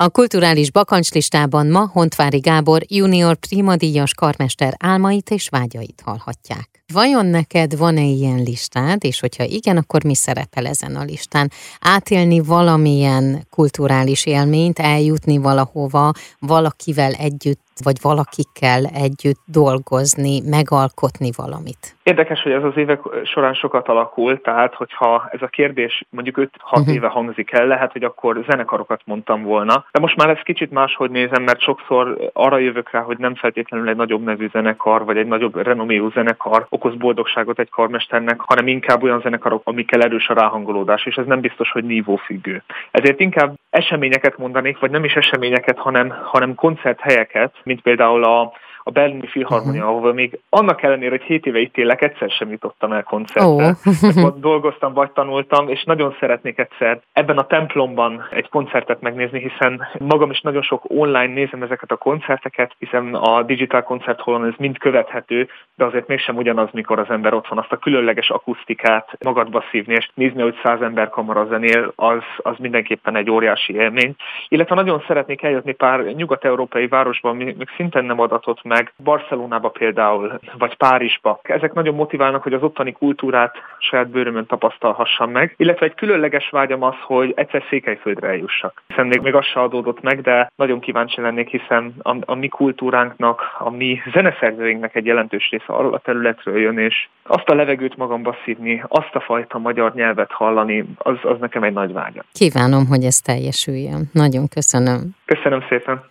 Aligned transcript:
A 0.00 0.08
kulturális 0.08 0.70
bakancslistában 0.70 1.66
ma 1.66 1.90
Hontvári 1.92 2.38
Gábor 2.38 2.82
junior 2.88 3.36
primadíjas 3.36 4.14
karmester 4.14 4.74
álmait 4.78 5.30
és 5.30 5.48
vágyait 5.48 6.02
hallhatják. 6.04 6.84
Vajon 6.92 7.26
neked 7.26 7.76
van-e 7.76 8.02
ilyen 8.02 8.42
listád, 8.42 9.04
és 9.04 9.20
hogyha 9.20 9.44
igen, 9.44 9.76
akkor 9.76 10.04
mi 10.04 10.14
szerepel 10.14 10.66
ezen 10.66 10.96
a 10.96 11.02
listán? 11.02 11.50
Átélni 11.80 12.40
valamilyen 12.40 13.46
kulturális 13.50 14.26
élményt, 14.26 14.78
eljutni 14.78 15.38
valahova, 15.38 16.12
valakivel 16.38 17.12
együtt 17.12 17.67
vagy 17.84 17.96
valakikkel 18.02 18.84
együtt 18.84 19.42
dolgozni, 19.46 20.40
megalkotni 20.40 21.30
valamit? 21.36 21.96
Érdekes, 22.02 22.42
hogy 22.42 22.52
ez 22.52 22.64
az 22.64 22.76
évek 22.76 23.00
során 23.24 23.54
sokat 23.54 23.88
alakul, 23.88 24.40
tehát 24.40 24.74
hogyha 24.74 25.28
ez 25.32 25.42
a 25.42 25.46
kérdés 25.46 26.04
mondjuk 26.10 26.36
5-6 26.36 26.46
uh-huh. 26.54 26.80
Mhm. 26.80 26.94
éve 26.94 27.08
hangzik 27.08 27.52
el, 27.52 27.66
lehet, 27.66 27.92
hogy 27.92 28.02
akkor 28.02 28.44
zenekarokat 28.48 29.00
mondtam 29.04 29.42
volna. 29.42 29.84
De 29.92 30.00
most 30.00 30.16
már 30.16 30.30
ezt 30.30 30.42
kicsit 30.42 30.70
máshogy 30.70 31.10
nézem, 31.10 31.42
mert 31.42 31.60
sokszor 31.60 32.30
arra 32.32 32.58
jövök 32.58 32.90
rá, 32.90 33.00
hogy 33.00 33.18
nem 33.18 33.34
feltétlenül 33.34 33.88
egy 33.88 33.96
nagyobb 33.96 34.22
nevű 34.24 34.48
zenekar, 34.52 35.04
vagy 35.04 35.16
egy 35.16 35.26
nagyobb 35.26 35.56
renoméú 35.56 36.10
zenekar 36.10 36.66
okoz 36.68 36.94
boldogságot 36.94 37.58
egy 37.58 37.70
karmesternek, 37.70 38.40
hanem 38.40 38.66
inkább 38.66 39.02
olyan 39.02 39.20
zenekarok, 39.20 39.62
amikkel 39.64 40.02
erős 40.02 40.28
a 40.28 40.34
ráhangolódás, 40.34 41.06
és 41.06 41.16
ez 41.16 41.26
nem 41.26 41.40
biztos, 41.40 41.70
hogy 41.70 41.84
nívófüggő. 41.84 42.62
Ezért 42.90 43.20
inkább 43.20 43.54
eseményeket 43.70 44.38
mondanék, 44.38 44.78
vagy 44.78 44.90
nem 44.90 45.04
is 45.04 45.14
eseményeket, 45.14 45.78
hanem, 45.78 46.14
hanem 46.22 46.54
koncerthelyeket, 46.54 47.54
mint 47.68 47.80
például 47.80 48.24
a 48.24 48.52
a 48.88 48.90
Berlini 48.90 49.26
Filharmonia, 49.26 49.80
uh-huh. 49.80 49.96
ahol 49.96 50.12
még 50.12 50.38
annak 50.48 50.82
ellenére, 50.82 51.10
hogy 51.10 51.22
7 51.22 51.46
éve 51.46 51.58
itt 51.58 51.76
élek, 51.76 52.02
egyszer 52.02 52.30
sem 52.30 52.50
jutottam 52.50 52.92
el 52.92 53.02
koncertre. 53.02 53.74
Oh. 54.24 54.38
dolgoztam, 54.50 54.92
vagy 54.92 55.10
tanultam, 55.10 55.68
és 55.68 55.84
nagyon 55.84 56.16
szeretnék 56.20 56.58
egyszer 56.58 57.00
ebben 57.12 57.38
a 57.38 57.46
templomban 57.46 58.28
egy 58.30 58.48
koncertet 58.48 59.00
megnézni, 59.00 59.38
hiszen 59.38 59.86
magam 59.98 60.30
is 60.30 60.40
nagyon 60.40 60.62
sok 60.62 60.84
online 60.86 61.32
nézem 61.32 61.62
ezeket 61.62 61.90
a 61.90 61.96
koncerteket, 61.96 62.74
hiszen 62.78 63.14
a 63.14 63.42
Digital 63.42 63.82
Concert 63.82 64.20
Hallon 64.20 64.46
ez 64.46 64.54
mind 64.58 64.78
követhető, 64.78 65.48
de 65.74 65.84
azért 65.84 66.06
mégsem 66.06 66.36
ugyanaz, 66.36 66.68
mikor 66.72 66.98
az 66.98 67.10
ember 67.10 67.34
ott 67.34 67.48
van, 67.48 67.58
azt 67.58 67.72
a 67.72 67.76
különleges 67.76 68.30
akusztikát 68.30 69.16
magadba 69.24 69.64
szívni, 69.70 69.94
és 69.94 70.10
nézni, 70.14 70.42
hogy 70.42 70.58
száz 70.62 70.80
ember 70.80 71.08
kamara 71.08 71.46
zenél, 71.46 71.92
az, 71.96 72.22
az 72.36 72.54
mindenképpen 72.58 73.16
egy 73.16 73.30
óriási 73.30 73.74
élmény. 73.74 74.14
Illetve 74.48 74.74
nagyon 74.74 75.04
szeretnék 75.06 75.42
eljutni 75.42 75.72
pár 75.72 76.00
nyugat-európai 76.00 76.86
városban, 76.86 77.36
még 77.36 77.56
szintén 77.76 78.04
nem 78.04 78.20
adatott 78.20 78.62
meg, 78.62 78.77
meg 78.78 78.92
Barcelonába 79.04 79.68
például, 79.68 80.38
vagy 80.58 80.76
Párizsba. 80.76 81.40
Ezek 81.42 81.72
nagyon 81.72 81.94
motiválnak, 81.94 82.42
hogy 82.42 82.52
az 82.52 82.62
ottani 82.62 82.92
kultúrát 82.92 83.56
saját 83.78 84.08
bőrömön 84.08 84.46
tapasztalhassam 84.46 85.30
meg, 85.30 85.54
illetve 85.56 85.86
egy 85.86 85.94
különleges 85.94 86.48
vágyam 86.50 86.82
az, 86.82 86.94
hogy 87.02 87.32
egyszer 87.36 87.62
Székelyföldre 87.68 88.28
eljussak. 88.28 88.82
Hiszen 88.86 89.06
még, 89.06 89.20
még 89.20 89.34
az 89.34 89.44
se 89.44 89.60
adódott 89.60 90.00
meg, 90.00 90.20
de 90.20 90.50
nagyon 90.56 90.80
kíváncsi 90.80 91.20
lennék, 91.20 91.48
hiszen 91.48 91.94
a, 92.02 92.16
a 92.24 92.34
mi 92.34 92.48
kultúránknak, 92.48 93.42
a 93.58 93.70
mi 93.70 94.00
zeneszerzőinknek 94.12 94.94
egy 94.94 95.06
jelentős 95.06 95.50
része 95.50 95.64
arról 95.66 95.94
a 95.94 95.98
területről 95.98 96.58
jön, 96.58 96.78
és 96.78 97.08
azt 97.22 97.48
a 97.48 97.54
levegőt 97.54 97.96
magamba 97.96 98.36
szívni, 98.44 98.84
azt 98.88 99.14
a 99.14 99.20
fajta 99.20 99.58
magyar 99.58 99.94
nyelvet 99.94 100.30
hallani, 100.30 100.84
az, 100.98 101.16
az 101.22 101.36
nekem 101.40 101.62
egy 101.62 101.72
nagy 101.72 101.92
vágya. 101.92 102.24
Kívánom, 102.32 102.86
hogy 102.86 103.04
ez 103.04 103.20
teljesüljön. 103.20 104.08
Nagyon 104.12 104.48
köszönöm. 104.48 105.00
Köszönöm 105.24 105.64
szépen. 105.68 106.02